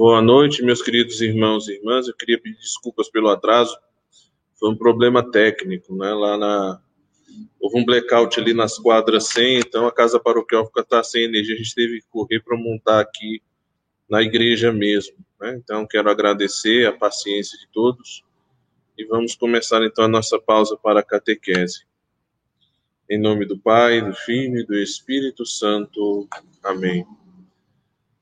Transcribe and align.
Boa 0.00 0.22
noite, 0.22 0.62
meus 0.62 0.80
queridos 0.80 1.20
irmãos 1.20 1.68
e 1.68 1.74
irmãs. 1.74 2.08
Eu 2.08 2.16
queria 2.16 2.40
pedir 2.40 2.56
desculpas 2.56 3.10
pelo 3.10 3.28
atraso. 3.28 3.78
Foi 4.58 4.70
um 4.70 4.74
problema 4.74 5.30
técnico, 5.30 5.94
né? 5.94 6.14
Lá 6.14 6.38
na 6.38 6.80
houve 7.60 7.78
um 7.78 7.84
blackout 7.84 8.40
ali 8.40 8.54
nas 8.54 8.78
quadras 8.78 9.26
100, 9.26 9.58
então 9.58 9.86
a 9.86 9.92
casa 9.92 10.18
paroquial 10.18 10.64
fica 10.64 10.82
tá 10.82 11.02
sem 11.02 11.24
energia. 11.24 11.54
A 11.54 11.58
gente 11.58 11.74
teve 11.74 12.00
que 12.00 12.06
correr 12.08 12.40
para 12.40 12.56
montar 12.56 13.00
aqui 13.00 13.42
na 14.08 14.22
igreja 14.22 14.72
mesmo, 14.72 15.18
né? 15.38 15.60
Então 15.62 15.86
quero 15.86 16.10
agradecer 16.10 16.86
a 16.86 16.96
paciência 16.96 17.58
de 17.58 17.68
todos 17.70 18.24
e 18.96 19.04
vamos 19.04 19.34
começar 19.34 19.84
então 19.84 20.06
a 20.06 20.08
nossa 20.08 20.40
pausa 20.40 20.78
para 20.78 21.00
a 21.00 21.04
catequese. 21.04 21.84
Em 23.06 23.20
nome 23.20 23.44
do 23.44 23.58
Pai, 23.58 24.00
do 24.00 24.14
Filho 24.14 24.60
e 24.60 24.66
do 24.66 24.78
Espírito 24.78 25.44
Santo. 25.44 26.26
Amém. 26.62 27.04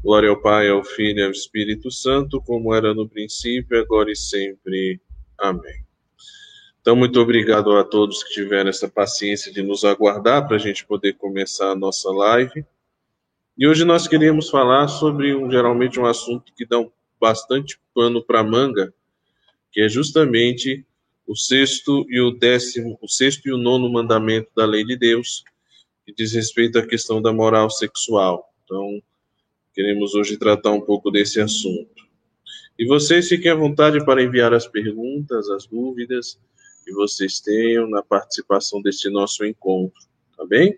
Glória 0.00 0.30
ao 0.30 0.40
Pai, 0.40 0.68
ao 0.68 0.84
Filho 0.84 1.18
e 1.18 1.24
ao 1.24 1.30
Espírito 1.32 1.90
Santo, 1.90 2.40
como 2.40 2.72
era 2.72 2.94
no 2.94 3.08
princípio, 3.08 3.80
agora 3.80 4.12
e 4.12 4.16
sempre. 4.16 5.00
Amém. 5.36 5.84
Então, 6.80 6.94
muito 6.94 7.20
obrigado 7.20 7.76
a 7.76 7.82
todos 7.82 8.22
que 8.22 8.32
tiveram 8.32 8.70
essa 8.70 8.88
paciência 8.88 9.52
de 9.52 9.60
nos 9.60 9.84
aguardar 9.84 10.46
para 10.46 10.56
a 10.56 10.60
gente 10.60 10.86
poder 10.86 11.14
começar 11.14 11.72
a 11.72 11.74
nossa 11.74 12.10
live. 12.10 12.64
E 13.58 13.66
hoje 13.66 13.84
nós 13.84 14.06
queríamos 14.06 14.48
falar 14.48 14.86
sobre 14.86 15.34
um, 15.34 15.50
geralmente 15.50 15.98
um 15.98 16.06
assunto 16.06 16.52
que 16.54 16.64
dá 16.64 16.78
um, 16.78 16.90
bastante 17.20 17.78
pano 17.92 18.24
para 18.24 18.44
manga, 18.44 18.94
que 19.72 19.80
é 19.80 19.88
justamente 19.88 20.86
o 21.26 21.34
sexto 21.34 22.06
e 22.08 22.20
o 22.20 22.30
décimo, 22.30 22.96
o 23.02 23.08
sexto 23.08 23.48
e 23.48 23.52
o 23.52 23.58
nono 23.58 23.92
mandamento 23.92 24.48
da 24.56 24.64
lei 24.64 24.84
de 24.84 24.96
Deus, 24.96 25.42
que 26.06 26.14
diz 26.14 26.32
respeito 26.32 26.78
à 26.78 26.86
questão 26.86 27.20
da 27.20 27.32
moral 27.32 27.68
sexual. 27.68 28.48
Então, 28.64 29.02
Queremos 29.78 30.12
hoje 30.12 30.36
tratar 30.36 30.72
um 30.72 30.80
pouco 30.80 31.08
desse 31.08 31.40
assunto. 31.40 32.04
E 32.76 32.84
vocês 32.84 33.28
fiquem 33.28 33.48
à 33.48 33.54
vontade 33.54 34.04
para 34.04 34.20
enviar 34.20 34.52
as 34.52 34.66
perguntas, 34.66 35.48
as 35.50 35.68
dúvidas 35.68 36.36
que 36.84 36.92
vocês 36.92 37.38
tenham 37.38 37.88
na 37.88 38.02
participação 38.02 38.82
deste 38.82 39.08
nosso 39.08 39.44
encontro, 39.44 40.00
tá 40.36 40.44
bem? 40.44 40.76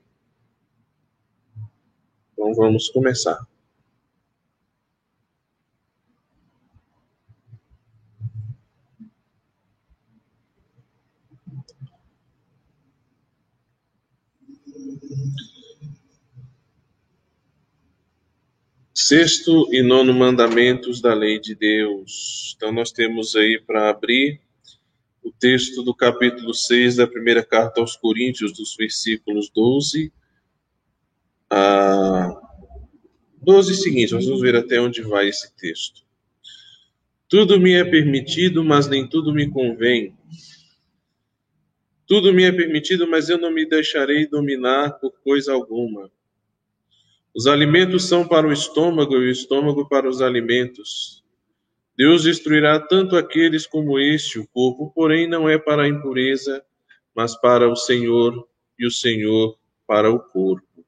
Então 2.34 2.52
vamos 2.52 2.90
começar. 2.90 3.40
Sexto 19.10 19.66
e 19.74 19.82
nono 19.82 20.14
mandamentos 20.14 21.00
da 21.00 21.12
lei 21.12 21.40
de 21.40 21.56
Deus. 21.56 22.54
Então, 22.56 22.70
nós 22.70 22.92
temos 22.92 23.34
aí 23.34 23.60
para 23.60 23.90
abrir 23.90 24.40
o 25.20 25.32
texto 25.32 25.82
do 25.82 25.92
capítulo 25.92 26.54
6 26.54 26.94
da 26.94 27.08
primeira 27.08 27.44
carta 27.44 27.80
aos 27.80 27.96
Coríntios, 27.96 28.52
dos 28.52 28.76
versículos 28.76 29.50
12 29.50 30.12
a 31.50 32.40
12 33.42 33.74
seguintes. 33.82 34.12
Nós 34.12 34.26
vamos 34.26 34.40
ver 34.40 34.54
até 34.54 34.80
onde 34.80 35.02
vai 35.02 35.28
esse 35.28 35.52
texto. 35.56 36.02
Tudo 37.28 37.58
me 37.58 37.72
é 37.72 37.82
permitido, 37.82 38.64
mas 38.64 38.86
nem 38.86 39.08
tudo 39.08 39.34
me 39.34 39.50
convém. 39.50 40.16
Tudo 42.06 42.32
me 42.32 42.44
é 42.44 42.52
permitido, 42.52 43.10
mas 43.10 43.28
eu 43.28 43.38
não 43.38 43.52
me 43.52 43.68
deixarei 43.68 44.28
dominar 44.28 45.00
por 45.00 45.20
coisa 45.20 45.52
alguma. 45.52 46.08
Os 47.34 47.46
alimentos 47.46 48.08
são 48.08 48.26
para 48.26 48.46
o 48.46 48.52
estômago 48.52 49.14
e 49.14 49.28
o 49.28 49.30
estômago 49.30 49.88
para 49.88 50.08
os 50.08 50.20
alimentos. 50.20 51.22
Deus 51.96 52.24
destruirá 52.24 52.80
tanto 52.80 53.16
aqueles 53.16 53.66
como 53.66 53.98
este, 53.98 54.38
o 54.38 54.46
corpo, 54.48 54.90
porém, 54.92 55.28
não 55.28 55.48
é 55.48 55.58
para 55.58 55.84
a 55.84 55.88
impureza, 55.88 56.64
mas 57.14 57.38
para 57.40 57.68
o 57.70 57.76
Senhor, 57.76 58.48
e 58.78 58.86
o 58.86 58.90
Senhor 58.90 59.56
para 59.86 60.10
o 60.10 60.18
corpo. 60.18 60.84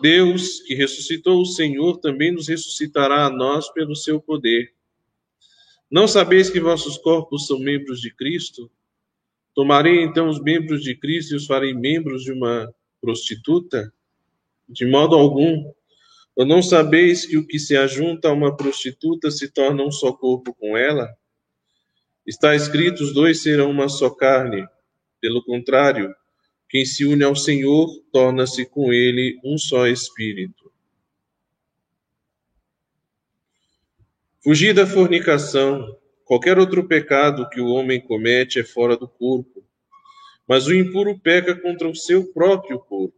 Deus, 0.00 0.60
que 0.60 0.74
ressuscitou 0.74 1.40
o 1.40 1.46
Senhor, 1.46 1.98
também 1.98 2.32
nos 2.32 2.48
ressuscitará 2.48 3.26
a 3.26 3.30
nós 3.30 3.68
pelo 3.72 3.96
seu 3.96 4.20
poder. 4.20 4.72
Não 5.90 6.06
sabeis 6.06 6.48
que 6.48 6.60
vossos 6.60 6.96
corpos 6.96 7.46
são 7.46 7.58
membros 7.58 8.00
de 8.00 8.14
Cristo? 8.14 8.70
Tomarei 9.58 10.04
então 10.04 10.28
os 10.28 10.40
membros 10.40 10.84
de 10.84 10.94
Cristo 10.94 11.32
e 11.32 11.36
os 11.36 11.44
farei 11.44 11.74
membros 11.74 12.22
de 12.22 12.30
uma 12.30 12.72
prostituta? 13.00 13.92
De 14.68 14.86
modo 14.86 15.16
algum. 15.16 15.72
Ou 16.36 16.46
não 16.46 16.62
sabeis 16.62 17.26
que 17.26 17.36
o 17.36 17.44
que 17.44 17.58
se 17.58 17.76
ajunta 17.76 18.28
a 18.28 18.32
uma 18.32 18.56
prostituta 18.56 19.32
se 19.32 19.50
torna 19.52 19.82
um 19.82 19.90
só 19.90 20.12
corpo 20.12 20.54
com 20.54 20.76
ela? 20.76 21.12
Está 22.24 22.54
escrito: 22.54 23.02
os 23.02 23.12
dois 23.12 23.42
serão 23.42 23.68
uma 23.72 23.88
só 23.88 24.10
carne. 24.10 24.64
Pelo 25.20 25.44
contrário, 25.44 26.14
quem 26.68 26.84
se 26.84 27.04
une 27.04 27.24
ao 27.24 27.34
Senhor 27.34 27.88
torna-se 28.12 28.64
com 28.64 28.92
ele 28.92 29.40
um 29.42 29.58
só 29.58 29.88
espírito. 29.88 30.70
Fugir 34.40 34.72
da 34.72 34.86
fornicação. 34.86 35.97
Qualquer 36.28 36.58
outro 36.58 36.86
pecado 36.86 37.48
que 37.48 37.58
o 37.58 37.68
homem 37.68 37.98
comete 37.98 38.60
é 38.60 38.62
fora 38.62 38.98
do 38.98 39.08
corpo, 39.08 39.64
mas 40.46 40.66
o 40.66 40.74
impuro 40.74 41.18
peca 41.18 41.58
contra 41.58 41.88
o 41.88 41.94
seu 41.94 42.30
próprio 42.34 42.78
corpo. 42.78 43.16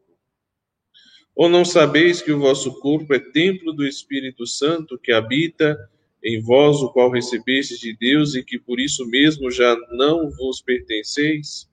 Ou 1.34 1.48
não 1.48 1.64
sabeis 1.64 2.22
que 2.22 2.30
o 2.30 2.38
vosso 2.38 2.78
corpo 2.78 3.12
é 3.12 3.18
templo 3.18 3.72
do 3.72 3.84
Espírito 3.84 4.46
Santo 4.46 4.96
que 4.96 5.10
habita 5.10 5.76
em 6.22 6.40
vós, 6.40 6.76
o 6.82 6.92
qual 6.92 7.10
recebestes 7.10 7.80
de 7.80 7.96
Deus 7.96 8.36
e 8.36 8.44
que 8.44 8.60
por 8.60 8.78
isso 8.78 9.04
mesmo 9.06 9.50
já 9.50 9.76
não 9.90 10.30
vos 10.30 10.62
pertenceis? 10.62 11.68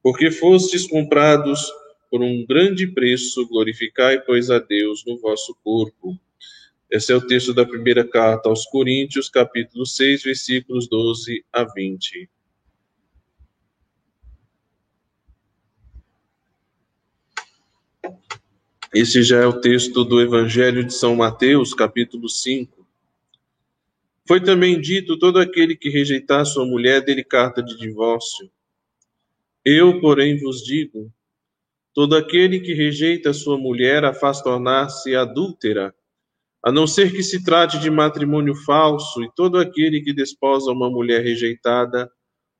Porque 0.00 0.30
fostes 0.30 0.86
comprados 0.86 1.60
por 2.08 2.22
um 2.22 2.46
grande 2.46 2.86
preço, 2.86 3.48
glorificai, 3.48 4.20
pois, 4.20 4.48
a 4.48 4.60
Deus 4.60 5.02
no 5.04 5.18
vosso 5.18 5.56
corpo 5.64 6.16
esse 6.88 7.12
é 7.12 7.16
o 7.16 7.26
texto 7.26 7.52
da 7.52 7.66
primeira 7.66 8.06
carta 8.06 8.48
aos 8.48 8.64
Coríntios, 8.64 9.28
capítulo 9.28 9.84
6, 9.84 10.22
versículos 10.22 10.88
12 10.88 11.44
a 11.52 11.64
20. 11.64 12.30
Esse 18.94 19.22
já 19.24 19.42
é 19.42 19.46
o 19.46 19.60
texto 19.60 20.04
do 20.04 20.20
Evangelho 20.20 20.84
de 20.84 20.94
São 20.94 21.16
Mateus, 21.16 21.74
capítulo 21.74 22.28
5. 22.28 22.86
Foi 24.26 24.40
também 24.40 24.80
dito: 24.80 25.18
todo 25.18 25.40
aquele 25.40 25.76
que 25.76 25.90
rejeitar 25.90 26.46
sua 26.46 26.64
mulher 26.64 27.04
dele 27.04 27.24
carta 27.24 27.62
de 27.62 27.76
divórcio. 27.76 28.48
Eu, 29.64 30.00
porém, 30.00 30.38
vos 30.38 30.62
digo: 30.62 31.12
todo 31.92 32.14
aquele 32.14 32.60
que 32.60 32.74
rejeita 32.74 33.32
sua 33.32 33.58
mulher 33.58 34.04
a 34.04 34.14
faz 34.14 34.40
tornar-se 34.40 35.16
adúltera 35.16 35.92
a 36.66 36.72
não 36.72 36.84
ser 36.84 37.12
que 37.12 37.22
se 37.22 37.44
trate 37.44 37.78
de 37.78 37.88
matrimônio 37.88 38.52
falso, 38.52 39.22
e 39.22 39.30
todo 39.36 39.56
aquele 39.56 40.00
que 40.02 40.12
desposa 40.12 40.72
uma 40.72 40.90
mulher 40.90 41.22
rejeitada 41.22 42.10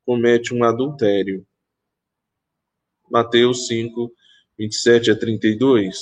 comete 0.04 0.54
um 0.54 0.62
adultério. 0.62 1.44
Mateus 3.10 3.66
5, 3.66 4.12
27 4.56 5.10
a 5.10 5.18
32. 5.18 5.98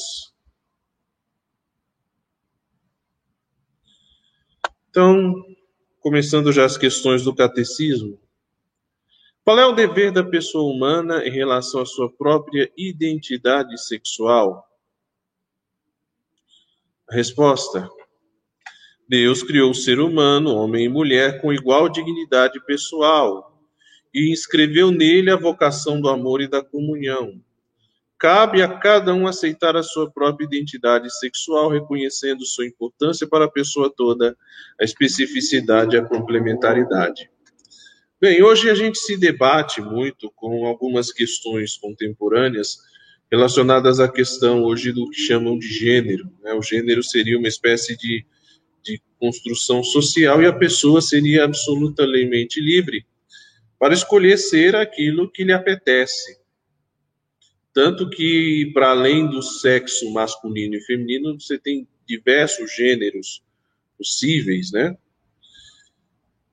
Então, 4.90 5.34
começando 6.00 6.52
já 6.52 6.66
as 6.66 6.76
questões 6.76 7.24
do 7.24 7.34
catecismo. 7.34 8.20
Qual 9.42 9.58
é 9.58 9.64
o 9.64 9.72
dever 9.72 10.12
da 10.12 10.22
pessoa 10.22 10.70
humana 10.70 11.26
em 11.26 11.30
relação 11.30 11.80
à 11.80 11.86
sua 11.86 12.12
própria 12.12 12.70
identidade 12.76 13.82
sexual? 13.82 14.62
Resposta: 17.10 17.88
Deus 19.08 19.42
criou 19.42 19.70
o 19.70 19.74
ser 19.74 20.00
humano, 20.00 20.54
homem 20.54 20.86
e 20.86 20.88
mulher, 20.88 21.40
com 21.40 21.52
igual 21.52 21.88
dignidade 21.88 22.58
pessoal 22.64 23.54
e 24.14 24.30
inscreveu 24.30 24.90
nele 24.90 25.30
a 25.30 25.36
vocação 25.36 26.00
do 26.00 26.08
amor 26.08 26.40
e 26.40 26.48
da 26.48 26.62
comunhão. 26.62 27.40
cabe 28.16 28.62
a 28.62 28.68
cada 28.78 29.12
um 29.12 29.26
aceitar 29.26 29.76
a 29.76 29.82
sua 29.82 30.10
própria 30.10 30.46
identidade 30.46 31.14
sexual, 31.18 31.68
reconhecendo 31.68 32.46
sua 32.46 32.64
importância 32.64 33.26
para 33.26 33.44
a 33.44 33.50
pessoa 33.50 33.92
toda, 33.94 34.34
a 34.80 34.84
especificidade 34.84 35.94
e 35.94 35.98
a 35.98 36.04
complementaridade. 36.04 37.28
Bem, 38.18 38.42
hoje 38.42 38.70
a 38.70 38.74
gente 38.74 38.98
se 38.98 39.18
debate 39.18 39.82
muito 39.82 40.30
com 40.34 40.64
algumas 40.64 41.12
questões 41.12 41.76
contemporâneas 41.76 42.78
relacionadas 43.30 44.00
à 44.00 44.08
questão 44.08 44.62
hoje 44.62 44.92
do 44.92 45.10
que 45.10 45.20
chamam 45.20 45.58
de 45.58 45.66
gênero. 45.66 46.30
Né? 46.42 46.54
O 46.54 46.62
gênero 46.62 47.02
seria 47.02 47.36
uma 47.36 47.48
espécie 47.48 47.94
de, 47.96 48.24
de 48.84 49.00
construção 49.18 49.82
social 49.82 50.42
e 50.42 50.46
a 50.46 50.52
pessoa 50.52 51.00
seria 51.00 51.44
absolutamente 51.44 52.60
livre 52.60 53.06
para 53.78 53.94
escolher 53.94 54.38
ser 54.38 54.76
aquilo 54.76 55.30
que 55.30 55.44
lhe 55.44 55.52
apetece. 55.52 56.38
Tanto 57.72 58.08
que, 58.08 58.70
para 58.72 58.90
além 58.90 59.28
do 59.28 59.42
sexo 59.42 60.12
masculino 60.12 60.76
e 60.76 60.80
feminino, 60.82 61.38
você 61.40 61.58
tem 61.58 61.88
diversos 62.06 62.74
gêneros 62.74 63.42
possíveis, 63.98 64.70
né? 64.70 64.96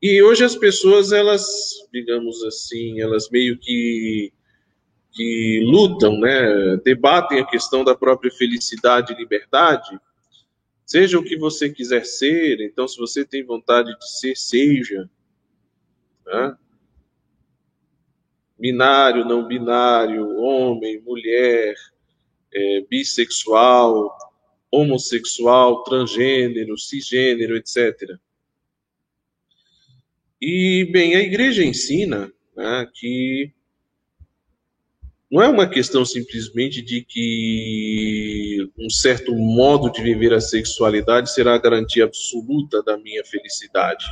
E 0.02 0.22
hoje 0.24 0.44
as 0.44 0.56
pessoas, 0.56 1.12
elas, 1.12 1.46
digamos 1.94 2.44
assim, 2.44 3.00
elas 3.00 3.30
meio 3.30 3.56
que, 3.60 4.34
que 5.12 5.62
lutam, 5.64 6.20
né? 6.20 6.78
Debatem 6.84 7.40
a 7.40 7.46
questão 7.46 7.84
da 7.84 7.94
própria 7.94 8.32
felicidade 8.32 9.14
e 9.14 9.16
liberdade. 9.16 10.00
Seja 10.92 11.18
o 11.18 11.24
que 11.24 11.38
você 11.38 11.70
quiser 11.70 12.06
ser, 12.06 12.60
então, 12.60 12.86
se 12.86 12.98
você 12.98 13.24
tem 13.24 13.46
vontade 13.46 13.98
de 13.98 14.20
ser, 14.20 14.36
seja. 14.36 15.10
Né? 16.26 16.58
binário, 18.60 19.24
não 19.24 19.48
binário, 19.48 20.36
homem, 20.36 21.00
mulher, 21.00 21.74
é, 22.54 22.82
bissexual, 22.82 24.14
homossexual, 24.70 25.82
transgênero, 25.86 26.78
cisgênero, 26.78 27.56
etc. 27.56 28.20
E, 30.42 30.90
bem, 30.92 31.16
a 31.16 31.22
igreja 31.22 31.64
ensina 31.64 32.34
né, 32.54 32.86
que 32.94 33.54
não 35.32 35.42
é 35.42 35.48
uma 35.48 35.66
questão 35.66 36.04
simplesmente 36.04 36.82
de 36.82 37.06
que 37.06 38.70
um 38.78 38.90
certo 38.90 39.34
modo 39.34 39.90
de 39.90 40.04
viver 40.04 40.34
a 40.34 40.42
sexualidade 40.42 41.32
será 41.32 41.56
a 41.56 41.58
garantia 41.58 42.04
absoluta 42.04 42.84
da 42.84 42.98
minha 42.98 43.24
felicidade. 43.24 44.06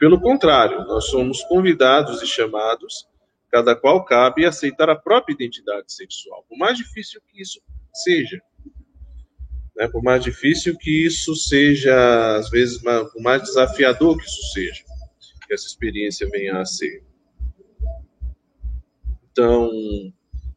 Pelo 0.00 0.20
contrário, 0.20 0.84
nós 0.86 1.06
somos 1.06 1.42
convidados 1.44 2.20
e 2.22 2.26
chamados, 2.26 3.06
cada 3.48 3.76
qual 3.76 4.04
cabe, 4.04 4.44
aceitar 4.44 4.90
a 4.90 4.96
própria 4.96 5.34
identidade 5.34 5.92
sexual, 5.92 6.44
por 6.48 6.58
mais 6.58 6.76
difícil 6.76 7.20
que 7.30 7.40
isso 7.40 7.60
seja. 7.94 8.42
Né? 9.76 9.86
Por 9.86 10.02
mais 10.02 10.24
difícil 10.24 10.76
que 10.76 11.06
isso 11.06 11.36
seja, 11.36 12.36
às 12.36 12.50
vezes, 12.50 12.82
por 12.82 13.22
mais 13.22 13.42
desafiador 13.42 14.18
que 14.18 14.24
isso 14.24 14.52
seja, 14.52 14.82
que 15.46 15.54
essa 15.54 15.66
experiência 15.66 16.28
venha 16.28 16.58
a 16.58 16.64
ser. 16.64 17.04
Então, 19.36 19.70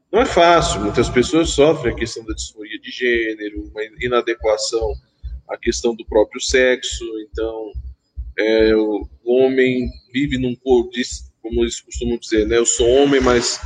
não 0.09 0.21
é 0.21 0.25
fácil, 0.25 0.79
muitas 0.79 1.09
pessoas 1.09 1.49
sofrem 1.49 1.93
a 1.93 1.97
questão 1.97 2.23
da 2.23 2.33
disforia 2.33 2.79
de 2.79 2.89
gênero, 2.89 3.69
uma 3.69 3.81
inadequação 3.99 4.93
à 5.49 5.57
questão 5.57 5.93
do 5.93 6.05
próprio 6.05 6.39
sexo, 6.39 7.03
então 7.19 7.73
é, 8.39 8.73
o 8.73 9.05
homem 9.25 9.89
vive 10.13 10.37
num 10.37 10.55
corpo, 10.55 10.91
como 11.41 11.61
eles 11.61 11.81
costumam 11.81 12.17
dizer, 12.17 12.47
né? 12.47 12.57
Eu 12.57 12.65
sou 12.65 12.87
homem, 12.87 13.19
mas 13.19 13.59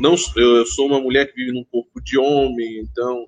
não 0.00 0.14
eu 0.36 0.64
sou 0.64 0.86
uma 0.86 0.98
mulher 0.98 1.26
que 1.26 1.36
vive 1.36 1.52
num 1.52 1.64
corpo 1.64 2.00
de 2.00 2.16
homem, 2.16 2.78
então 2.78 3.26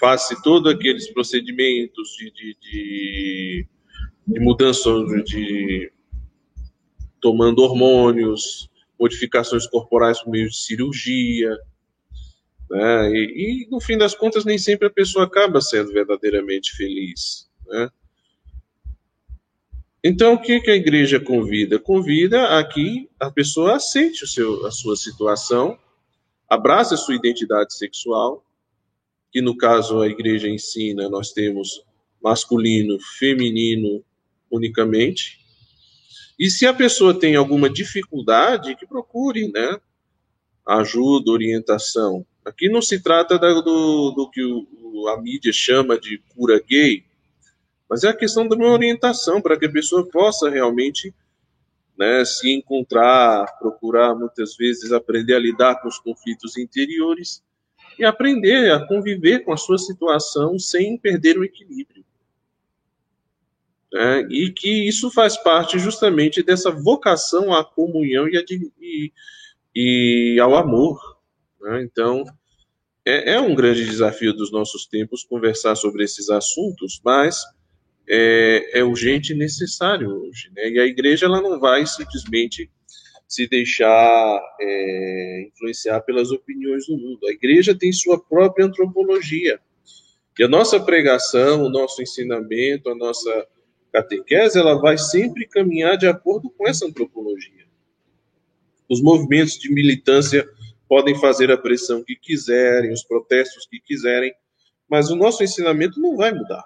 faz-se 0.00 0.42
todos 0.42 0.74
aqueles 0.74 1.08
procedimentos 1.12 2.08
de, 2.18 2.32
de, 2.32 2.56
de, 2.60 3.66
de 4.26 4.40
mudança 4.40 4.90
de 5.24 5.92
tomando 7.20 7.62
hormônios, 7.62 8.68
modificações 8.98 9.66
corporais 9.66 10.22
por 10.22 10.30
meio 10.30 10.48
de 10.48 10.56
cirurgia, 10.56 11.56
né? 12.70 13.10
E, 13.12 13.64
e, 13.64 13.68
no 13.70 13.80
fim 13.80 13.96
das 13.96 14.14
contas 14.14 14.44
nem 14.44 14.58
sempre 14.58 14.88
a 14.88 14.90
pessoa 14.90 15.24
acaba 15.24 15.60
sendo 15.60 15.92
verdadeiramente 15.92 16.72
feliz, 16.72 17.48
né? 17.66 17.90
Então, 20.02 20.34
o 20.34 20.40
que, 20.40 20.60
que 20.60 20.70
a 20.70 20.76
igreja 20.76 21.18
convida? 21.18 21.80
Convida 21.80 22.58
a 22.58 22.64
que 22.64 23.08
a 23.18 23.28
pessoa 23.28 23.74
aceite 23.74 24.22
o 24.22 24.26
seu, 24.26 24.64
a 24.64 24.70
sua 24.70 24.94
situação, 24.94 25.76
abrace 26.48 26.94
a 26.94 26.96
sua 26.96 27.16
identidade 27.16 27.74
sexual, 27.74 28.44
que 29.32 29.40
no 29.40 29.56
caso 29.56 30.00
a 30.00 30.06
igreja 30.06 30.48
ensina, 30.48 31.08
nós 31.08 31.32
temos 31.32 31.84
masculino, 32.22 32.98
feminino 33.18 34.04
unicamente. 34.50 35.40
E 36.38 36.50
se 36.50 36.66
a 36.66 36.74
pessoa 36.74 37.18
tem 37.18 37.34
alguma 37.34 37.70
dificuldade, 37.70 38.76
que 38.76 38.86
procure, 38.86 39.50
né? 39.50 39.78
Ajuda, 40.66 41.30
orientação. 41.30 42.26
Aqui 42.44 42.68
não 42.68 42.82
se 42.82 43.02
trata 43.02 43.38
do, 43.38 44.10
do 44.10 44.30
que 44.30 44.42
o, 44.42 45.08
a 45.08 45.20
mídia 45.20 45.52
chama 45.52 45.98
de 45.98 46.18
cura 46.34 46.60
gay, 46.60 47.04
mas 47.88 48.04
é 48.04 48.08
a 48.08 48.16
questão 48.16 48.46
da 48.46 48.56
minha 48.56 48.70
orientação 48.70 49.40
para 49.40 49.58
que 49.58 49.66
a 49.66 49.72
pessoa 49.72 50.08
possa 50.08 50.48
realmente 50.48 51.14
né, 51.98 52.24
se 52.24 52.52
encontrar, 52.52 53.46
procurar 53.58 54.14
muitas 54.14 54.56
vezes 54.56 54.92
aprender 54.92 55.34
a 55.34 55.40
lidar 55.40 55.80
com 55.80 55.88
os 55.88 55.98
conflitos 55.98 56.56
interiores 56.56 57.42
e 57.98 58.04
aprender 58.04 58.70
a 58.70 58.86
conviver 58.86 59.40
com 59.40 59.52
a 59.52 59.56
sua 59.56 59.78
situação 59.78 60.58
sem 60.58 60.98
perder 60.98 61.38
o 61.38 61.44
equilíbrio. 61.44 62.04
É, 63.94 64.20
e 64.30 64.50
que 64.50 64.88
isso 64.88 65.10
faz 65.10 65.36
parte 65.36 65.78
justamente 65.78 66.42
dessa 66.42 66.70
vocação 66.70 67.52
à 67.54 67.64
comunhão 67.64 68.26
e, 68.28 68.36
e, 68.80 69.12
e 69.74 70.40
ao 70.40 70.56
amor. 70.56 70.98
Né? 71.60 71.82
Então, 71.82 72.24
é, 73.06 73.34
é 73.34 73.40
um 73.40 73.54
grande 73.54 73.84
desafio 73.84 74.32
dos 74.32 74.50
nossos 74.50 74.86
tempos 74.86 75.24
conversar 75.24 75.76
sobre 75.76 76.02
esses 76.02 76.28
assuntos, 76.28 77.00
mas 77.04 77.40
é, 78.08 78.80
é 78.80 78.84
urgente 78.84 79.32
e 79.32 79.36
necessário 79.36 80.10
hoje. 80.10 80.50
Né? 80.54 80.70
E 80.70 80.80
a 80.80 80.86
igreja 80.86 81.26
ela 81.26 81.40
não 81.40 81.60
vai 81.60 81.86
simplesmente 81.86 82.68
se 83.28 83.48
deixar 83.48 84.40
é, 84.60 85.48
influenciar 85.48 86.00
pelas 86.00 86.30
opiniões 86.30 86.86
do 86.86 86.96
mundo. 86.96 87.26
A 87.26 87.30
igreja 87.30 87.74
tem 87.74 87.92
sua 87.92 88.22
própria 88.22 88.66
antropologia. 88.66 89.60
E 90.38 90.44
a 90.44 90.48
nossa 90.48 90.78
pregação, 90.78 91.64
o 91.64 91.70
nosso 91.70 92.02
ensinamento, 92.02 92.90
a 92.90 92.94
nossa 92.94 93.46
catequese, 93.96 94.58
ela 94.58 94.78
vai 94.78 94.98
sempre 94.98 95.46
caminhar 95.46 95.96
de 95.96 96.06
acordo 96.06 96.50
com 96.50 96.68
essa 96.68 96.86
antropologia. 96.86 97.64
Os 98.88 99.00
movimentos 99.00 99.54
de 99.54 99.72
militância 99.72 100.46
podem 100.86 101.18
fazer 101.18 101.50
a 101.50 101.56
pressão 101.56 102.04
que 102.04 102.14
quiserem, 102.14 102.92
os 102.92 103.02
protestos 103.02 103.66
que 103.66 103.80
quiserem, 103.80 104.34
mas 104.88 105.10
o 105.10 105.16
nosso 105.16 105.42
ensinamento 105.42 105.98
não 105.98 106.14
vai 106.14 106.32
mudar. 106.32 106.64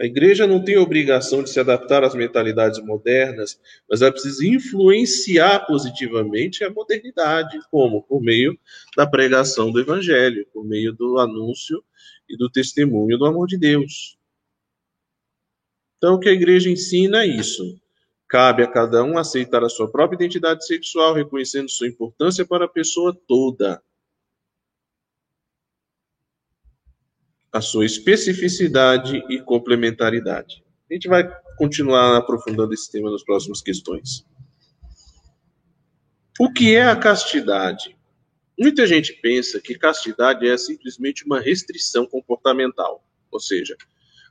A 0.00 0.06
igreja 0.06 0.46
não 0.46 0.64
tem 0.64 0.78
obrigação 0.78 1.42
de 1.42 1.50
se 1.50 1.60
adaptar 1.60 2.02
às 2.02 2.14
mentalidades 2.14 2.82
modernas, 2.82 3.60
mas 3.90 4.00
ela 4.00 4.12
precisa 4.12 4.46
influenciar 4.46 5.66
positivamente 5.66 6.64
a 6.64 6.70
modernidade, 6.70 7.58
como? 7.70 8.02
Por 8.02 8.22
meio 8.22 8.58
da 8.96 9.06
pregação 9.06 9.70
do 9.70 9.80
evangelho, 9.80 10.46
por 10.52 10.64
meio 10.64 10.94
do 10.94 11.18
anúncio 11.18 11.84
e 12.28 12.36
do 12.36 12.48
testemunho 12.48 13.18
do 13.18 13.26
amor 13.26 13.46
de 13.46 13.58
Deus. 13.58 14.16
Então, 16.02 16.14
o 16.14 16.18
que 16.18 16.28
a 16.28 16.32
igreja 16.32 16.68
ensina 16.68 17.22
é 17.22 17.26
isso. 17.28 17.80
Cabe 18.28 18.64
a 18.64 18.66
cada 18.66 19.04
um 19.04 19.16
aceitar 19.16 19.62
a 19.62 19.68
sua 19.68 19.88
própria 19.88 20.16
identidade 20.16 20.66
sexual, 20.66 21.14
reconhecendo 21.14 21.70
sua 21.70 21.86
importância 21.86 22.44
para 22.44 22.64
a 22.64 22.68
pessoa 22.68 23.16
toda. 23.28 23.80
a 27.52 27.60
sua 27.60 27.84
especificidade 27.84 29.22
e 29.28 29.38
complementaridade. 29.38 30.64
A 30.90 30.94
gente 30.94 31.06
vai 31.06 31.22
continuar 31.58 32.16
aprofundando 32.16 32.72
esse 32.72 32.90
tema 32.90 33.10
nas 33.10 33.22
próximas 33.22 33.60
questões. 33.60 34.24
O 36.40 36.50
que 36.50 36.74
é 36.74 36.82
a 36.82 36.96
castidade? 36.96 37.94
Muita 38.58 38.86
gente 38.86 39.12
pensa 39.20 39.60
que 39.60 39.76
castidade 39.76 40.48
é 40.48 40.56
simplesmente 40.56 41.26
uma 41.26 41.40
restrição 41.40 42.06
comportamental, 42.06 43.04
ou 43.30 43.38
seja, 43.38 43.76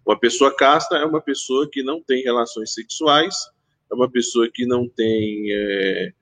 uma 0.05 0.19
pessoa 0.19 0.55
casta 0.55 0.97
é 0.97 1.05
uma 1.05 1.21
pessoa 1.21 1.69
que 1.69 1.83
não 1.83 2.01
tem 2.01 2.23
relações 2.23 2.73
sexuais, 2.73 3.35
é 3.91 3.95
uma 3.95 4.09
pessoa 4.09 4.49
que 4.51 4.65
não 4.65 4.87
tem, 4.87 5.51
é, 5.51 6.13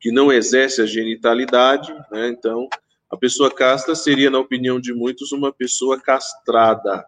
que 0.00 0.10
não 0.12 0.32
exerce 0.32 0.82
a 0.82 0.86
genitalidade, 0.86 1.92
né? 2.10 2.28
Então, 2.28 2.68
a 3.10 3.16
pessoa 3.16 3.50
casta 3.50 3.94
seria, 3.94 4.30
na 4.30 4.38
opinião 4.38 4.80
de 4.80 4.92
muitos, 4.92 5.32
uma 5.32 5.52
pessoa 5.52 6.00
castrada. 6.00 7.06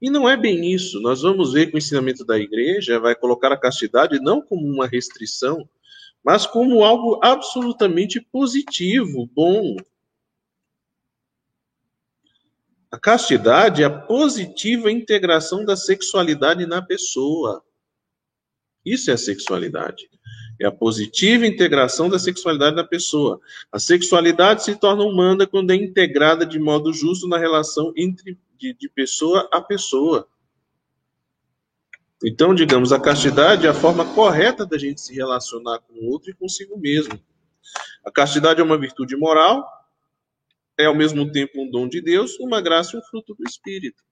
E 0.00 0.10
não 0.10 0.28
é 0.28 0.36
bem 0.36 0.72
isso. 0.72 1.00
Nós 1.00 1.22
vamos 1.22 1.52
ver 1.52 1.68
que 1.68 1.76
o 1.76 1.78
ensinamento 1.78 2.24
da 2.24 2.36
igreja 2.36 2.98
vai 2.98 3.14
colocar 3.14 3.52
a 3.52 3.56
castidade 3.56 4.20
não 4.20 4.42
como 4.42 4.66
uma 4.66 4.86
restrição, 4.86 5.68
mas 6.24 6.44
como 6.44 6.82
algo 6.82 7.20
absolutamente 7.22 8.20
positivo, 8.20 9.30
bom. 9.32 9.76
A 12.92 12.98
castidade 12.98 13.82
é 13.82 13.86
a 13.86 13.90
positiva 13.90 14.92
integração 14.92 15.64
da 15.64 15.74
sexualidade 15.74 16.66
na 16.66 16.82
pessoa. 16.82 17.64
Isso 18.84 19.10
é 19.10 19.14
a 19.14 19.18
sexualidade. 19.18 20.10
É 20.60 20.66
a 20.66 20.70
positiva 20.70 21.46
integração 21.46 22.10
da 22.10 22.18
sexualidade 22.18 22.76
na 22.76 22.84
pessoa. 22.84 23.40
A 23.72 23.78
sexualidade 23.78 24.62
se 24.62 24.76
torna 24.76 25.04
humana 25.04 25.46
quando 25.46 25.70
é 25.70 25.74
integrada 25.74 26.44
de 26.44 26.58
modo 26.58 26.92
justo 26.92 27.26
na 27.26 27.38
relação 27.38 27.94
entre 27.96 28.38
de, 28.58 28.74
de 28.74 28.90
pessoa 28.90 29.48
a 29.50 29.62
pessoa. 29.62 30.28
Então, 32.22 32.54
digamos, 32.54 32.92
a 32.92 33.00
castidade 33.00 33.66
é 33.66 33.70
a 33.70 33.74
forma 33.74 34.04
correta 34.14 34.66
da 34.66 34.76
gente 34.76 35.00
se 35.00 35.14
relacionar 35.14 35.78
com 35.80 35.94
o 35.94 36.10
outro 36.10 36.30
e 36.30 36.34
consigo 36.34 36.78
mesmo. 36.78 37.18
A 38.04 38.10
castidade 38.12 38.60
é 38.60 38.64
uma 38.64 38.78
virtude 38.78 39.16
moral, 39.16 39.66
é 40.82 40.86
ao 40.86 40.94
mesmo 40.94 41.30
tempo 41.30 41.62
um 41.62 41.70
dom 41.70 41.88
de 41.88 42.00
Deus, 42.00 42.38
uma 42.38 42.60
graça 42.60 42.96
e 42.96 42.98
um 42.98 43.02
fruto 43.02 43.34
do 43.34 43.44
Espírito. 43.48 44.02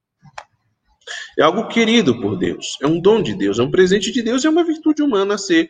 É 1.39 1.43
algo 1.43 1.69
querido 1.69 2.21
por 2.21 2.39
Deus, 2.39 2.79
é 2.81 2.87
um 2.87 3.01
dom 3.01 3.23
de 3.23 3.35
Deus, 3.35 3.59
é 3.59 3.63
um 3.63 3.71
presente 3.71 4.13
de 4.13 4.23
Deus, 4.23 4.45
é 4.45 4.51
uma 4.51 4.65
virtude 4.65 5.03
humana 5.03 5.35
a 5.35 5.39
ser 5.39 5.69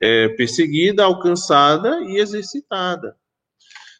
é, 0.00 0.28
perseguida, 0.30 1.04
alcançada 1.04 2.00
e 2.02 2.18
exercitada. 2.18 3.16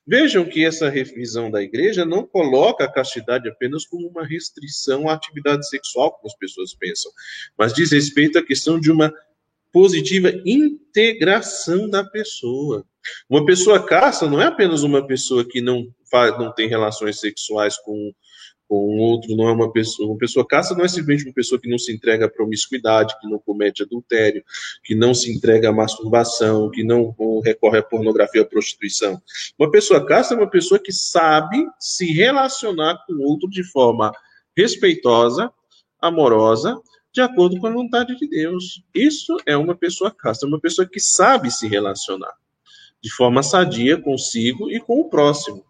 Vejam 0.05 0.45
que 0.45 0.65
essa 0.65 0.89
revisão 0.89 1.49
da 1.49 1.63
igreja 1.63 2.05
não 2.05 2.27
coloca 2.27 2.85
a 2.85 2.93
castidade 2.93 3.49
apenas 3.49 3.87
como 3.87 4.09
uma 4.09 4.27
restrição 4.27 5.09
à 5.09 5.13
atividade 5.13 5.69
sexual, 5.69 6.11
como 6.13 6.27
as 6.27 6.37
pessoas 6.37 6.75
pensam, 6.75 7.13
mas 7.57 7.73
diz 7.73 7.93
respeito 7.93 8.39
à 8.39 8.45
questão 8.45 8.81
de 8.81 8.91
uma 8.91 9.13
positiva 9.73 10.33
integração 10.45 11.89
da 11.89 12.05
pessoa. 12.05 12.85
Uma 13.29 13.45
pessoa 13.45 13.85
caça 13.85 14.29
não 14.29 14.41
é 14.41 14.47
apenas 14.47 14.83
uma 14.83 15.07
pessoa 15.07 15.45
que 15.45 15.61
não, 15.61 15.87
faz, 16.11 16.39
não 16.39 16.53
tem 16.53 16.69
relações 16.69 17.21
sexuais 17.21 17.77
com 17.79 18.13
com 18.73 18.97
outro, 18.97 19.37
não 19.37 19.51
é 19.51 19.53
uma 19.53 19.71
pessoa. 19.71 20.09
Uma 20.09 20.17
pessoa 20.17 20.47
caça 20.47 20.75
não 20.75 20.83
é 20.83 20.89
simplesmente 20.89 21.29
uma 21.29 21.35
pessoa 21.35 21.61
que 21.61 21.69
não 21.69 21.77
se 21.77 21.93
entrega 21.93 22.25
à 22.25 22.29
promiscuidade, 22.31 23.15
que 23.21 23.29
não 23.29 23.39
comete 23.39 23.83
adultério, 23.83 24.43
que 24.83 24.95
não 24.95 25.13
se 25.13 25.31
entrega 25.31 25.69
à 25.69 25.73
masturbação, 25.73 26.71
que 26.71 26.83
não 26.83 27.15
recorre 27.45 27.81
à 27.81 27.83
pornografia, 27.83 28.41
à 28.41 28.45
prostituição. 28.47 29.21
Uma 29.59 29.71
pessoa 29.71 30.07
caça 30.07 30.33
é 30.33 30.39
uma 30.39 30.49
pessoa 30.49 30.81
que 30.83 30.91
sabe 30.91 31.67
se 31.79 32.15
relacionar 32.15 33.05
com 33.07 33.13
outro 33.19 33.47
de 33.51 33.63
forma 33.63 34.11
respeitosa, 34.57 35.53
amorosa, 36.01 36.81
de 37.13 37.21
acordo 37.21 37.59
com 37.59 37.67
a 37.67 37.73
vontade 37.73 38.17
de 38.17 38.27
Deus. 38.27 38.83
Isso 38.95 39.37
é 39.45 39.55
uma 39.55 39.77
pessoa 39.77 40.11
casta, 40.11 40.47
é 40.47 40.49
uma 40.49 40.59
pessoa 40.59 40.89
que 40.91 40.99
sabe 40.99 41.51
se 41.51 41.69
relacionar 41.69 42.33
de 43.03 43.11
forma 43.11 43.43
sadia 43.43 44.01
consigo 44.01 44.71
e 44.71 44.79
com 44.79 45.01
o 45.01 45.09
próximo. 45.09 45.65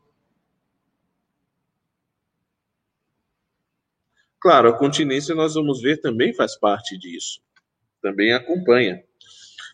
Claro, 4.39 4.69
a 4.69 4.77
continência 4.77 5.35
nós 5.35 5.55
vamos 5.55 5.81
ver 5.81 6.01
também 6.01 6.35
faz 6.35 6.57
parte 6.57 6.99
disso, 6.99 7.41
também 8.03 8.33
acompanha. 8.33 9.03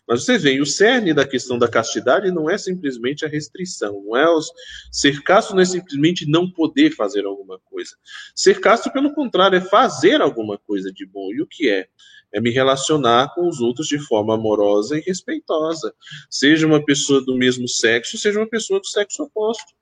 Mas 0.07 0.23
você 0.23 0.39
vê, 0.39 0.59
o 0.59 0.65
cerne 0.65 1.13
da 1.13 1.27
questão 1.27 1.59
da 1.59 1.67
castidade 1.67 2.31
não 2.31 2.49
é 2.49 2.57
simplesmente 2.57 3.23
a 3.23 3.27
restrição, 3.27 4.03
não 4.03 4.17
é 4.17 4.27
os... 4.27 4.51
ser 4.91 5.21
casto 5.21 5.53
não 5.53 5.61
é 5.61 5.65
simplesmente 5.65 6.27
não 6.27 6.49
poder 6.49 6.91
fazer 6.95 7.25
alguma 7.25 7.59
coisa. 7.59 7.95
Ser 8.33 8.59
casto, 8.59 8.91
pelo 8.91 9.13
contrário, 9.13 9.57
é 9.57 9.61
fazer 9.61 10.19
alguma 10.19 10.57
coisa 10.57 10.91
de 10.91 11.05
bom. 11.05 11.31
E 11.31 11.41
o 11.41 11.47
que 11.47 11.69
é? 11.69 11.87
É 12.33 12.39
me 12.39 12.51
relacionar 12.51 13.33
com 13.33 13.47
os 13.47 13.59
outros 13.59 13.87
de 13.87 13.99
forma 13.99 14.35
amorosa 14.35 14.97
e 14.97 15.01
respeitosa. 15.01 15.93
Seja 16.29 16.67
uma 16.67 16.83
pessoa 16.83 17.23
do 17.23 17.35
mesmo 17.35 17.67
sexo, 17.67 18.17
seja 18.17 18.39
uma 18.39 18.47
pessoa 18.47 18.79
do 18.79 18.85
sexo 18.85 19.23
oposto. 19.23 19.73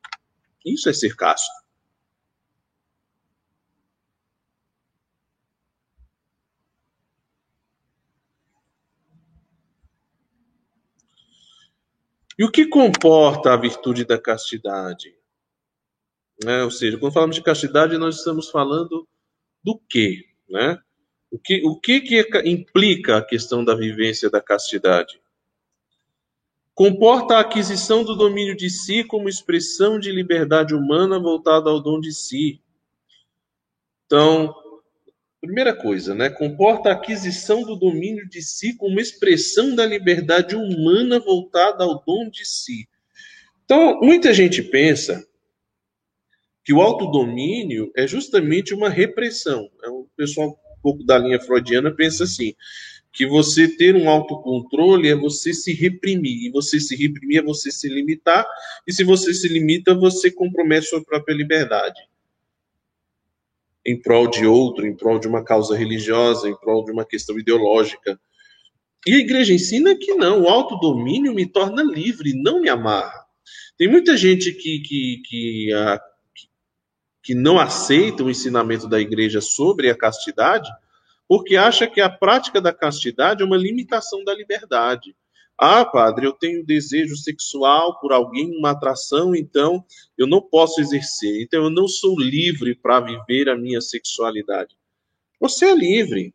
Isso 0.66 0.90
é 0.90 0.94
ser 0.94 1.16
casto. 1.16 1.68
E 12.38 12.44
o 12.44 12.52
que 12.52 12.68
comporta 12.68 13.52
a 13.52 13.58
virtude 13.58 14.06
da 14.06 14.22
castidade? 14.22 15.18
Né? 16.44 16.64
Ou 16.64 16.70
seja, 16.70 16.98
quando 16.98 17.14
falamos 17.14 17.36
de 17.36 17.42
castidade, 17.42 17.98
nós 17.98 18.18
estamos 18.18 18.50
falando 18.50 19.08
do 19.64 19.80
quê? 19.90 20.24
Né? 20.48 20.80
O, 21.30 21.38
que, 21.38 21.62
o 21.66 21.80
que, 21.80 22.02
que 22.02 22.22
implica 22.46 23.18
a 23.18 23.26
questão 23.26 23.64
da 23.64 23.76
vivência 23.76 24.30
da 24.30 24.42
castidade? 24.42 25.20
Comporta 26.74 27.36
a 27.36 27.40
aquisição 27.42 28.04
do 28.04 28.16
domínio 28.16 28.56
de 28.56 28.70
si 28.70 29.04
como 29.04 29.28
expressão 29.28 30.00
de 30.00 30.12
liberdade 30.12 30.74
humana 30.74 31.20
voltada 31.20 31.70
ao 31.70 31.82
dom 31.82 32.00
de 32.00 32.14
si. 32.14 32.62
Então, 34.06 34.56
Primeira 35.40 35.74
coisa, 35.74 36.16
né? 36.16 36.30
Comporta 36.30 36.90
a 36.90 36.94
aquisição 36.94 37.62
do 37.62 37.76
domínio 37.76 38.28
de 38.28 38.42
si 38.42 38.76
como 38.76 39.00
expressão 39.00 39.76
da 39.76 39.86
liberdade 39.86 40.56
humana 40.56 41.20
voltada 41.20 41.84
ao 41.84 42.04
dom 42.04 42.28
de 42.30 42.44
si. 42.44 42.90
Então, 43.64 44.00
muita 44.02 44.34
gente 44.34 44.64
pensa 44.64 45.26
que 46.64 46.74
o 46.74 46.82
autodomínio 46.82 47.92
é 47.96 48.08
justamente 48.08 48.74
uma 48.74 48.90
repressão. 48.90 49.70
É 49.84 49.90
o 49.90 50.08
pessoal 50.18 50.50
um 50.50 50.67
pouco 50.82 51.04
da 51.04 51.18
linha 51.18 51.40
freudiana 51.40 51.92
pensa 51.92 52.24
assim, 52.24 52.54
que 53.12 53.26
você 53.26 53.68
ter 53.68 53.96
um 53.96 54.10
autocontrole 54.10 55.10
é 55.10 55.16
você 55.16 55.54
se 55.54 55.74
reprimir, 55.74 56.48
e 56.48 56.52
você 56.52 56.80
se 56.80 56.96
reprimir 56.96 57.40
é 57.40 57.44
você 57.44 57.72
se 57.72 57.88
limitar, 57.90 58.46
e 58.88 58.94
se 58.94 59.04
você 59.04 59.34
se 59.34 59.48
limita, 59.48 59.96
você 59.96 60.32
compromete 60.32 60.88
sua 60.88 61.04
própria 61.04 61.34
liberdade 61.34 62.00
em 63.88 64.00
prol 64.00 64.30
de 64.30 64.46
outro, 64.46 64.86
em 64.86 64.94
prol 64.94 65.18
de 65.18 65.30
uma 65.30 65.42
causa 65.42 65.76
religiosa, 65.76 66.50
em 66.50 66.60
prol 66.60 66.84
de 66.84 66.92
uma 66.92 67.06
questão 67.06 67.40
ideológica. 67.40 68.20
E 69.08 69.14
a 69.14 69.18
igreja 69.18 69.54
ensina 69.54 69.96
que 69.96 70.14
não, 70.16 70.44
o 70.44 70.50
autodomínio 70.50 71.34
me 71.34 71.46
torna 71.46 71.82
livre, 71.82 72.34
não 72.34 72.60
me 72.60 72.68
amarra. 72.68 73.26
Tem 73.78 73.88
muita 73.88 74.18
gente 74.18 74.52
que, 74.52 74.82
que, 74.82 75.22
que, 75.26 75.70
que 77.28 77.36
não 77.36 77.60
aceita 77.60 78.24
o 78.24 78.30
ensinamento 78.30 78.88
da 78.88 79.02
igreja 79.02 79.42
sobre 79.42 79.90
a 79.90 79.98
castidade, 79.98 80.72
porque 81.28 81.58
acha 81.58 81.86
que 81.86 82.00
a 82.00 82.10
prática 82.10 82.62
da 82.62 82.72
castidade 82.72 83.44
é 83.44 83.46
uma 83.46 83.58
limitação 83.58 84.24
da 84.24 84.34
liberdade. 84.34 85.14
Ah, 85.58 85.84
padre, 85.84 86.26
eu 86.26 86.32
tenho 86.32 86.66
desejo 86.66 87.18
sexual 87.18 88.00
por 88.00 88.14
alguém, 88.14 88.58
uma 88.58 88.72
atração, 88.72 89.36
então 89.36 89.84
eu 90.18 90.26
não 90.26 90.42
posso 90.42 90.80
exercer. 90.80 91.42
Então 91.42 91.66
eu 91.66 91.70
não 91.70 91.86
sou 91.86 92.18
livre 92.18 92.74
para 92.74 93.02
viver 93.02 93.50
a 93.50 93.58
minha 93.58 93.82
sexualidade. 93.82 94.78
Você 95.38 95.66
é 95.66 95.76
livre. 95.76 96.34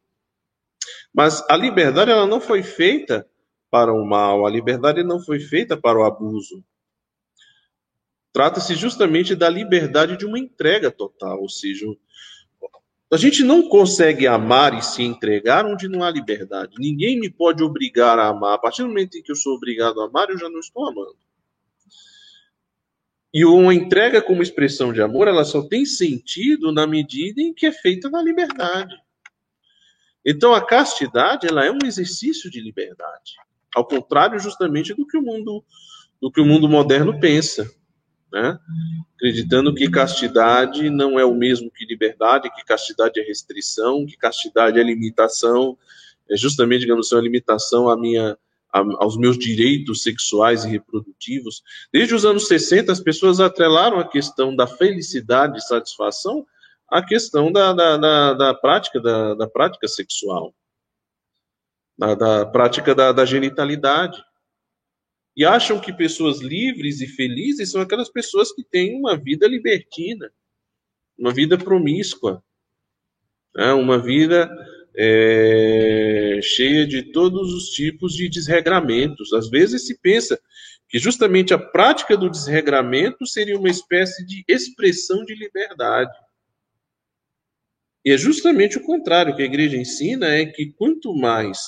Mas 1.10 1.42
a 1.48 1.56
liberdade 1.56 2.10
ela 2.10 2.26
não 2.26 2.38
foi 2.38 2.62
feita 2.62 3.26
para 3.70 3.94
o 3.94 4.04
mal, 4.04 4.44
a 4.44 4.50
liberdade 4.50 5.02
não 5.02 5.24
foi 5.24 5.40
feita 5.40 5.74
para 5.74 5.98
o 5.98 6.04
abuso. 6.04 6.62
Trata-se 8.32 8.74
justamente 8.74 9.34
da 9.34 9.48
liberdade 9.48 10.16
de 10.16 10.24
uma 10.24 10.38
entrega 10.38 10.90
total, 10.90 11.42
ou 11.42 11.48
seja, 11.48 11.86
a 13.12 13.16
gente 13.18 13.44
não 13.44 13.68
consegue 13.68 14.26
amar 14.26 14.72
e 14.72 14.80
se 14.80 15.02
entregar 15.02 15.66
onde 15.66 15.86
não 15.86 16.02
há 16.02 16.10
liberdade. 16.10 16.76
Ninguém 16.78 17.20
me 17.20 17.28
pode 17.28 17.62
obrigar 17.62 18.18
a 18.18 18.28
amar. 18.28 18.54
A 18.54 18.58
partir 18.58 18.82
do 18.82 18.88
momento 18.88 19.18
em 19.18 19.22
que 19.22 19.30
eu 19.30 19.36
sou 19.36 19.54
obrigado 19.54 20.00
a 20.00 20.06
amar, 20.06 20.30
eu 20.30 20.38
já 20.38 20.48
não 20.48 20.60
estou 20.60 20.88
amando. 20.88 21.18
E 23.34 23.44
uma 23.44 23.74
entrega 23.74 24.22
como 24.22 24.42
expressão 24.42 24.94
de 24.94 25.02
amor, 25.02 25.28
ela 25.28 25.44
só 25.44 25.60
tem 25.62 25.84
sentido 25.84 26.72
na 26.72 26.86
medida 26.86 27.42
em 27.42 27.52
que 27.52 27.66
é 27.66 27.72
feita 27.72 28.08
na 28.08 28.22
liberdade. 28.22 28.94
Então 30.24 30.54
a 30.54 30.64
castidade, 30.64 31.46
ela 31.46 31.66
é 31.66 31.70
um 31.70 31.80
exercício 31.84 32.50
de 32.50 32.60
liberdade, 32.60 33.36
ao 33.74 33.86
contrário 33.86 34.38
justamente 34.38 34.94
do 34.94 35.06
que 35.06 35.18
o 35.18 35.22
mundo 35.22 35.64
do 36.20 36.30
que 36.30 36.40
o 36.40 36.46
mundo 36.46 36.68
moderno 36.68 37.18
pensa 37.18 37.68
né? 38.32 38.58
acreditando 39.14 39.74
que 39.74 39.88
castidade 39.90 40.88
não 40.90 41.18
é 41.18 41.24
o 41.24 41.34
mesmo 41.34 41.70
que 41.70 41.84
liberdade, 41.84 42.50
que 42.50 42.64
castidade 42.64 43.20
é 43.20 43.22
restrição, 43.22 44.06
que 44.06 44.16
castidade 44.16 44.80
é 44.80 44.82
limitação, 44.82 45.76
é 46.28 46.36
justamente, 46.36 46.80
digamos 46.80 47.06
assim, 47.06 47.16
uma 47.16 47.22
limitação 47.22 47.88
à 47.88 47.96
minha, 47.96 48.36
aos 48.72 49.16
meus 49.18 49.38
direitos 49.38 50.02
sexuais 50.02 50.64
e 50.64 50.70
reprodutivos. 50.70 51.62
Desde 51.92 52.14
os 52.14 52.24
anos 52.24 52.48
60, 52.48 52.90
as 52.90 53.00
pessoas 53.00 53.38
atrelaram 53.38 53.98
a 53.98 54.08
questão 54.08 54.56
da 54.56 54.66
felicidade 54.66 55.58
e 55.58 55.62
satisfação 55.62 56.46
à 56.90 57.04
questão 57.04 57.52
da, 57.52 57.72
da, 57.72 57.96
da, 57.96 58.34
da 58.34 58.54
prática, 58.54 59.00
da, 59.00 59.34
da 59.34 59.46
prática 59.46 59.86
sexual, 59.86 60.54
da, 61.98 62.14
da 62.14 62.46
prática 62.46 62.94
da, 62.94 63.12
da 63.12 63.24
genitalidade 63.24 64.22
e 65.36 65.44
acham 65.44 65.80
que 65.80 65.92
pessoas 65.92 66.40
livres 66.40 67.00
e 67.00 67.06
felizes 67.06 67.70
são 67.70 67.80
aquelas 67.80 68.10
pessoas 68.10 68.52
que 68.52 68.62
têm 68.62 68.94
uma 68.98 69.16
vida 69.16 69.46
libertina, 69.46 70.30
uma 71.18 71.32
vida 71.32 71.56
promíscua, 71.56 72.42
né? 73.54 73.72
uma 73.72 73.98
vida 73.98 74.50
é, 74.94 76.38
cheia 76.42 76.86
de 76.86 77.02
todos 77.12 77.52
os 77.54 77.70
tipos 77.70 78.12
de 78.12 78.28
desregramentos. 78.28 79.32
Às 79.32 79.48
vezes 79.48 79.86
se 79.86 79.98
pensa 79.98 80.38
que 80.88 80.98
justamente 80.98 81.54
a 81.54 81.58
prática 81.58 82.16
do 82.16 82.30
desregramento 82.30 83.26
seria 83.26 83.58
uma 83.58 83.70
espécie 83.70 84.26
de 84.26 84.44
expressão 84.46 85.24
de 85.24 85.34
liberdade. 85.34 86.12
E 88.04 88.10
é 88.12 88.18
justamente 88.18 88.76
o 88.76 88.82
contrário 88.82 89.34
que 89.34 89.42
a 89.42 89.46
igreja 89.46 89.76
ensina 89.76 90.26
é 90.26 90.44
que 90.44 90.72
quanto 90.72 91.14
mais 91.14 91.58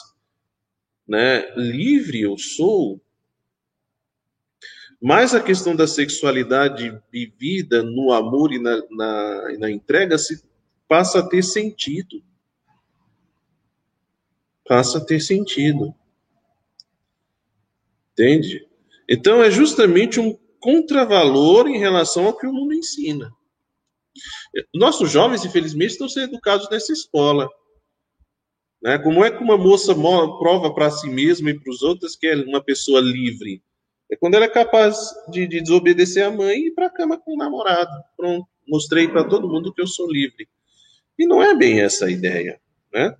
né, 1.07 1.51
livre 1.57 2.21
eu 2.21 2.37
sou, 2.37 3.01
mais 5.05 5.35
a 5.35 5.41
questão 5.43 5.77
da 5.77 5.87
sexualidade 5.87 6.99
vivida 7.13 7.83
no 7.83 8.11
amor 8.11 8.55
e 8.55 8.59
na, 8.59 8.83
na, 8.91 9.59
na 9.59 9.71
entrega 9.71 10.17
se 10.17 10.43
passa 10.89 11.19
a 11.19 11.29
ter 11.29 11.43
sentido. 11.43 12.25
Passa 14.67 14.97
a 14.97 15.05
ter 15.05 15.21
sentido. 15.21 15.95
Entende? 18.13 18.67
Então 19.07 19.43
é 19.43 19.51
justamente 19.51 20.19
um 20.19 20.39
contravalor 20.59 21.69
em 21.69 21.79
relação 21.79 22.25
ao 22.25 22.39
que 22.39 22.47
o 22.47 22.53
mundo 22.55 22.73
ensina. 22.73 23.31
Nossos 24.75 25.11
jovens, 25.11 25.45
infelizmente, 25.45 25.91
estão 25.91 26.09
sendo 26.09 26.33
educados 26.33 26.71
nessa 26.71 26.95
escola. 26.95 27.47
Né? 28.83 28.99
Como 29.01 29.23
é 29.23 29.31
que 29.31 29.45
uma 29.45 29.59
moça 29.59 29.95
prova 29.95 30.73
para 30.73 30.91
si 30.91 31.11
mesma 31.11 31.51
e 31.51 31.61
para 31.61 31.71
os 31.71 31.83
outros 31.83 32.17
que 32.17 32.27
é 32.27 32.37
uma 32.37 32.65
pessoa 32.65 33.03
livre? 33.03 33.63
É 34.11 34.17
quando 34.17 34.35
ela 34.35 34.45
é 34.45 34.49
capaz 34.49 34.97
de, 35.29 35.47
de 35.47 35.61
desobedecer 35.61 36.25
a 36.25 36.31
mãe 36.31 36.59
e 36.59 36.69
ir 36.69 36.71
para 36.73 36.87
a 36.87 36.91
cama 36.91 37.19
com 37.19 37.35
o 37.35 37.37
namorado. 37.37 37.93
Pronto, 38.17 38.47
mostrei 38.69 39.09
para 39.09 39.25
todo 39.25 39.49
mundo 39.49 39.73
que 39.73 39.81
eu 39.81 39.87
sou 39.87 40.11
livre. 40.11 40.49
E 41.19 41.27
não 41.27 41.43
é 41.43 41.55
bem 41.55 41.81
essa 41.81 42.07
a 42.07 42.11
ideia. 42.11 42.61
Né? 42.93 43.17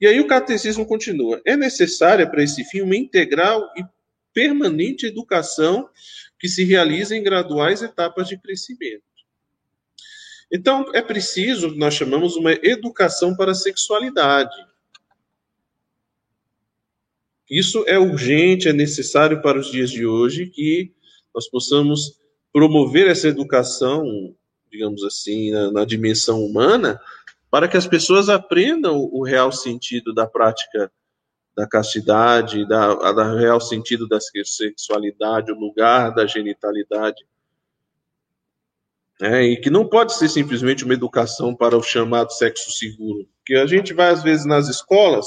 E 0.00 0.06
aí 0.06 0.20
o 0.20 0.26
catecismo 0.26 0.86
continua. 0.86 1.40
É 1.44 1.56
necessária 1.56 2.28
para 2.28 2.42
esse 2.42 2.64
fim 2.64 2.82
uma 2.82 2.96
integral 2.96 3.68
e 3.76 3.84
permanente 4.32 5.06
educação 5.06 5.88
que 6.38 6.48
se 6.48 6.64
realiza 6.64 7.16
em 7.16 7.22
graduais 7.22 7.82
etapas 7.82 8.28
de 8.28 8.38
crescimento. 8.38 9.02
Então, 10.50 10.90
é 10.94 11.02
preciso, 11.02 11.74
nós 11.74 11.94
chamamos 11.94 12.36
uma 12.36 12.52
educação 12.52 13.36
para 13.36 13.52
a 13.52 13.54
sexualidade. 13.54 14.54
Isso 17.50 17.84
é 17.86 17.98
urgente, 17.98 18.68
é 18.68 18.72
necessário 18.72 19.40
para 19.40 19.58
os 19.58 19.70
dias 19.70 19.90
de 19.90 20.06
hoje 20.06 20.46
que 20.46 20.92
nós 21.34 21.48
possamos 21.48 22.18
promover 22.52 23.08
essa 23.08 23.28
educação, 23.28 24.34
digamos 24.70 25.02
assim, 25.04 25.50
na, 25.50 25.70
na 25.70 25.84
dimensão 25.84 26.44
humana, 26.44 27.00
para 27.50 27.68
que 27.68 27.76
as 27.76 27.86
pessoas 27.86 28.28
aprendam 28.28 29.08
o 29.12 29.22
real 29.24 29.50
sentido 29.50 30.12
da 30.12 30.26
prática 30.26 30.90
da 31.56 31.66
castidade, 31.66 32.68
da, 32.68 32.94
da 33.12 33.34
real 33.36 33.60
sentido 33.60 34.06
da 34.06 34.18
sexualidade, 34.20 35.50
o 35.50 35.58
lugar 35.58 36.14
da 36.14 36.24
genitalidade 36.24 37.24
é, 39.20 39.42
e 39.42 39.56
que 39.56 39.68
não 39.68 39.86
pode 39.86 40.14
ser 40.14 40.28
simplesmente 40.28 40.84
uma 40.84 40.94
educação 40.94 41.54
para 41.54 41.76
o 41.76 41.82
chamado 41.82 42.32
sexo 42.32 42.70
seguro. 42.70 43.28
Que 43.44 43.56
a 43.56 43.66
gente 43.66 43.92
vai, 43.92 44.10
às 44.10 44.22
vezes, 44.22 44.46
nas 44.46 44.68
escolas, 44.68 45.26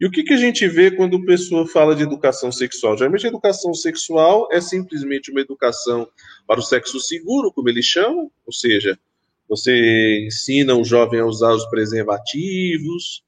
e 0.00 0.06
o 0.06 0.10
que, 0.10 0.22
que 0.22 0.32
a 0.32 0.38
gente 0.38 0.66
vê 0.66 0.90
quando 0.90 1.18
a 1.18 1.26
pessoa 1.26 1.66
fala 1.66 1.94
de 1.94 2.02
educação 2.02 2.50
sexual? 2.50 2.96
Geralmente, 2.96 3.26
a 3.26 3.28
educação 3.28 3.74
sexual 3.74 4.48
é 4.50 4.60
simplesmente 4.60 5.30
uma 5.30 5.42
educação 5.42 6.08
para 6.46 6.58
o 6.58 6.62
sexo 6.62 6.98
seguro, 6.98 7.52
como 7.52 7.68
eles 7.68 7.84
chamam, 7.84 8.30
ou 8.46 8.52
seja, 8.52 8.98
você 9.46 10.24
ensina 10.26 10.74
o 10.74 10.84
jovem 10.84 11.20
a 11.20 11.26
usar 11.26 11.52
os 11.52 11.66
preservativos, 11.66 13.22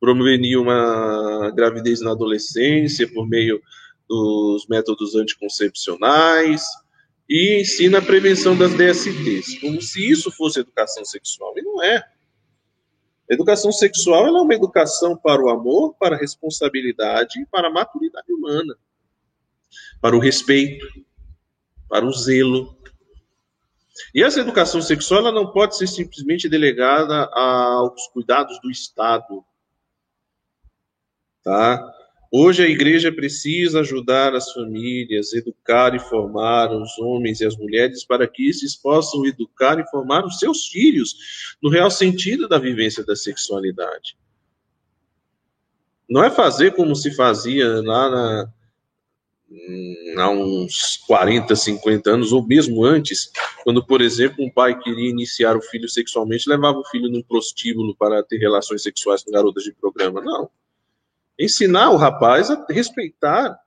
prevenir 0.00 0.58
uma 0.58 1.52
gravidez 1.54 2.00
na 2.00 2.10
adolescência 2.10 3.06
por 3.06 3.28
meio 3.28 3.60
dos 4.08 4.66
métodos 4.68 5.14
anticoncepcionais, 5.14 6.62
e 7.28 7.60
ensina 7.60 7.98
a 7.98 8.02
prevenção 8.02 8.56
das 8.56 8.72
DSTs, 8.74 9.60
como 9.60 9.80
se 9.80 10.10
isso 10.10 10.30
fosse 10.30 10.60
educação 10.60 11.04
sexual. 11.04 11.52
E 11.56 11.62
não 11.62 11.82
é. 11.82 12.02
Educação 13.28 13.72
sexual 13.72 14.26
é 14.26 14.30
uma 14.30 14.54
educação 14.54 15.16
para 15.16 15.42
o 15.42 15.48
amor, 15.48 15.94
para 15.94 16.16
a 16.16 16.18
responsabilidade 16.18 17.40
e 17.40 17.46
para 17.46 17.68
a 17.68 17.72
maturidade 17.72 18.32
humana, 18.32 18.76
para 20.00 20.16
o 20.16 20.20
respeito, 20.20 20.86
para 21.88 22.06
o 22.06 22.12
zelo. 22.12 22.76
E 24.14 24.22
essa 24.22 24.40
educação 24.40 24.80
sexual 24.80 25.20
ela 25.20 25.32
não 25.32 25.52
pode 25.52 25.76
ser 25.76 25.86
simplesmente 25.86 26.48
delegada 26.48 27.24
aos 27.32 28.06
cuidados 28.08 28.60
do 28.60 28.70
Estado. 28.70 29.44
Tá? 31.42 31.95
Hoje 32.38 32.62
a 32.62 32.68
igreja 32.68 33.10
precisa 33.10 33.80
ajudar 33.80 34.34
as 34.34 34.52
famílias, 34.52 35.32
educar 35.32 35.94
e 35.94 35.98
formar 35.98 36.70
os 36.70 36.98
homens 36.98 37.40
e 37.40 37.46
as 37.46 37.56
mulheres 37.56 38.04
para 38.04 38.28
que 38.28 38.46
esses 38.46 38.76
possam 38.76 39.24
educar 39.24 39.80
e 39.80 39.88
formar 39.88 40.22
os 40.22 40.38
seus 40.38 40.66
filhos 40.66 41.14
no 41.62 41.70
real 41.70 41.90
sentido 41.90 42.46
da 42.46 42.58
vivência 42.58 43.02
da 43.06 43.16
sexualidade. 43.16 44.18
Não 46.06 46.22
é 46.22 46.28
fazer 46.28 46.74
como 46.74 46.94
se 46.94 47.10
fazia 47.16 47.80
lá 47.80 48.10
na, 48.10 48.52
há 50.18 50.28
uns 50.28 50.98
40, 51.06 51.56
50 51.56 52.10
anos, 52.10 52.32
ou 52.32 52.46
mesmo 52.46 52.84
antes, 52.84 53.30
quando, 53.64 53.82
por 53.82 54.02
exemplo, 54.02 54.44
um 54.44 54.50
pai 54.50 54.78
queria 54.78 55.08
iniciar 55.08 55.56
o 55.56 55.62
filho 55.62 55.88
sexualmente, 55.88 56.50
levava 56.50 56.80
o 56.80 56.88
filho 56.90 57.08
num 57.10 57.22
prostíbulo 57.22 57.96
para 57.96 58.22
ter 58.22 58.36
relações 58.36 58.82
sexuais 58.82 59.22
com 59.22 59.30
garotas 59.30 59.64
de 59.64 59.72
programa. 59.72 60.20
Não 60.20 60.50
ensinar 61.38 61.90
o 61.90 61.96
rapaz 61.96 62.50
a 62.50 62.64
respeitar 62.68 63.58